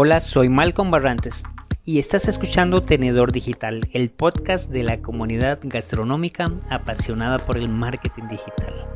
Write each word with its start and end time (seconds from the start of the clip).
Hola, 0.00 0.20
soy 0.20 0.48
Malcolm 0.48 0.92
Barrantes 0.92 1.42
y 1.84 1.98
estás 1.98 2.28
escuchando 2.28 2.80
Tenedor 2.80 3.32
Digital, 3.32 3.80
el 3.92 4.10
podcast 4.10 4.70
de 4.70 4.84
la 4.84 5.02
comunidad 5.02 5.58
gastronómica 5.60 6.52
apasionada 6.70 7.38
por 7.38 7.58
el 7.58 7.68
marketing 7.68 8.28
digital. 8.30 8.86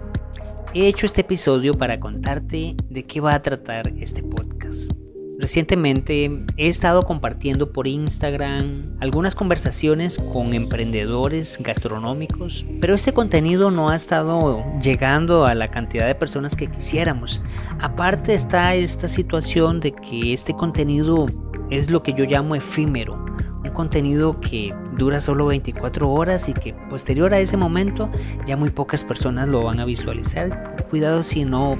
He 0.75 0.87
hecho 0.87 1.07
este 1.07 1.23
episodio 1.23 1.75
para 1.75 1.99
contarte 1.99 2.77
de 2.89 3.03
qué 3.05 3.21
va 3.21 3.35
a 3.35 3.43
tratar 3.43 3.89
este 3.99 4.23
podcast. 4.23 4.93
Recientemente 5.39 6.31
he 6.57 6.69
estado 6.69 7.03
compartiendo 7.03 7.73
por 7.73 7.87
Instagram 7.87 8.83
algunas 9.01 9.35
conversaciones 9.35 10.19
con 10.19 10.55
emprendedores 10.55 11.59
gastronómicos, 11.61 12.65
pero 12.81 12.95
este 12.95 13.13
contenido 13.13 13.71
no 13.71 13.89
ha 13.89 13.97
estado 13.97 14.65
llegando 14.81 15.45
a 15.47 15.55
la 15.55 15.69
cantidad 15.69 16.07
de 16.07 16.15
personas 16.15 16.55
que 16.55 16.69
quisiéramos. 16.69 17.43
Aparte 17.81 18.35
está 18.35 18.75
esta 18.75 19.09
situación 19.09 19.81
de 19.81 19.93
que 19.93 20.33
este 20.33 20.55
contenido 20.55 21.27
es 21.71 21.91
lo 21.91 22.03
que 22.03 22.13
yo 22.13 22.25
llamo 22.25 22.55
efímero, 22.55 23.25
un 23.65 23.71
contenido 23.71 24.39
que 24.41 24.75
dura 24.97 25.21
solo 25.21 25.47
24 25.47 26.11
horas 26.11 26.49
y 26.49 26.53
que 26.53 26.75
posterior 26.91 27.33
a 27.33 27.41
ese 27.41 27.57
momento 27.57 28.11
ya 28.47 28.57
muy 28.57 28.71
pocas 28.71 29.03
personas 29.03 29.49
lo 29.49 29.65
van 29.65 29.81
a 29.81 29.85
visualizar. 29.85 30.77
Cuidado 30.91 31.23
si 31.23 31.45
no 31.45 31.79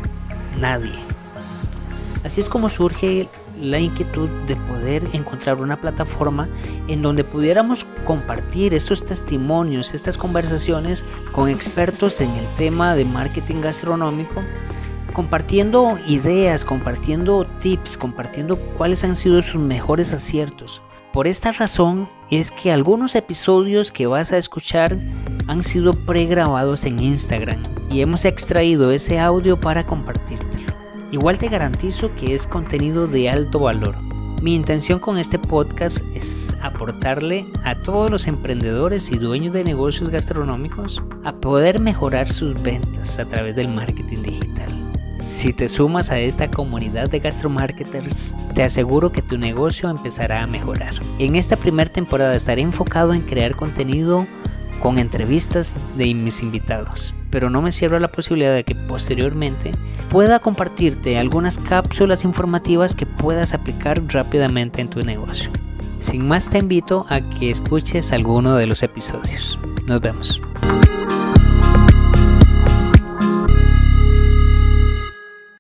nadie. 0.59 1.12
Así 2.25 2.41
es 2.41 2.49
como 2.49 2.69
surge 2.69 3.29
la 3.61 3.79
inquietud 3.79 4.29
de 4.47 4.57
poder 4.57 5.07
encontrar 5.13 5.61
una 5.61 5.77
plataforma 5.77 6.49
en 6.87 7.03
donde 7.03 7.25
pudiéramos 7.25 7.85
compartir 8.05 8.75
estos 8.75 9.05
testimonios, 9.05 9.93
estas 9.93 10.17
conversaciones 10.17 11.05
con 11.33 11.49
expertos 11.49 12.21
en 12.21 12.31
el 12.31 12.47
tema 12.57 12.95
de 12.95 13.05
marketing 13.05 13.61
gastronómico, 13.61 14.43
compartiendo 15.13 15.99
ideas, 16.07 16.65
compartiendo 16.65 17.45
tips, 17.61 17.97
compartiendo 17.97 18.57
cuáles 18.57 19.03
han 19.05 19.15
sido 19.15 19.43
sus 19.43 19.61
mejores 19.61 20.13
aciertos. 20.13 20.81
Por 21.13 21.27
esta 21.27 21.53
razón 21.53 22.09
es 22.31 22.51
que 22.51 22.73
algunos 22.73 23.15
episodios 23.17 23.93
que 23.93 24.07
vas 24.07 24.33
a 24.33 24.39
escuchar 24.39 24.97
han 25.47 25.63
sido 25.63 25.93
pregrabados 25.93 26.85
en 26.85 27.01
Instagram 27.01 27.63
y 27.91 28.01
hemos 28.01 28.25
extraído 28.25 28.93
ese 28.93 29.19
audio 29.19 29.61
para 29.61 29.85
compartirte. 29.85 30.72
Igual 31.13 31.39
te 31.39 31.49
garantizo 31.49 32.11
que 32.15 32.35
es 32.35 32.47
contenido 32.47 33.07
de 33.07 33.29
alto 33.29 33.59
valor. 33.61 33.95
Mi 34.41 34.55
intención 34.55 34.99
con 34.99 35.19
este 35.19 35.39
podcast 35.39 36.03
es 36.15 36.57
aportarle 36.63 37.45
a 37.65 37.75
todos 37.75 38.11
los 38.11 38.27
emprendedores 38.27 39.13
y 39.13 39.19
dueños 39.19 39.53
de 39.53 39.63
negocios 39.63 40.09
gastronómicos 40.09 41.03
a 41.23 41.35
poder 41.35 41.81
mejorar 41.81 42.31
sus 42.31 42.61
ventas 42.63 43.19
a 43.19 43.27
través 43.27 43.57
del 43.57 43.69
marketing 43.69 44.23
digital. 44.23 44.71
Si 45.21 45.53
te 45.53 45.69
sumas 45.69 46.11
a 46.11 46.19
esta 46.19 46.51
comunidad 46.51 47.11
de 47.11 47.21
gastromarketers, 47.21 48.35
te 48.55 48.63
aseguro 48.63 49.13
que 49.13 49.21
tu 49.21 49.37
negocio 49.37 49.91
empezará 49.91 50.43
a 50.43 50.47
mejorar. 50.47 50.95
En 51.19 51.37
esta 51.37 51.57
primera 51.57 51.93
temporada 51.93 52.35
estaré 52.35 52.63
enfocado 52.63 53.13
en 53.13 53.21
crear 53.21 53.55
contenido 53.55 54.27
con 54.83 54.99
entrevistas 54.99 55.75
de 55.97 56.13
mis 56.13 56.43
invitados, 56.43 57.15
pero 57.31 57.49
no 57.49 57.63
me 57.63 57.71
cierro 57.71 57.97
a 57.97 58.01
la 58.01 58.11
posibilidad 58.11 58.53
de 58.53 58.65
que 58.65 58.75
posteriormente 58.75 59.71
pueda 60.11 60.41
compartirte 60.41 61.19
algunas 61.19 61.59
cápsulas 61.59 62.25
informativas 62.25 62.97
que 62.97 63.07
puedas 63.07 63.55
aplicar 63.55 64.03
rápidamente 64.09 64.83
en 64.83 64.91
tu 64.91 65.03
negocio. 65.03 65.51
Sin 66.01 66.27
más 66.27 66.51
te 66.51 66.59
invito 66.59 67.07
a 67.09 67.21
que 67.21 67.51
escuches 67.51 68.13
alguno 68.13 68.57
de 68.57 68.67
los 68.67 68.83
episodios. 68.83 69.57
Nos 69.87 70.01
vemos. 70.01 70.41